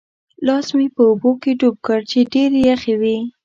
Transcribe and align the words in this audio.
لاس 0.47 0.67
مې 0.77 0.87
په 0.95 1.01
اوبو 1.09 1.31
کې 1.41 1.51
ډوب 1.59 1.75
کړ 1.87 1.99
چې 2.09 2.19
ډېرې 2.33 2.59
یخې 2.71 2.93
وې. 3.01 3.17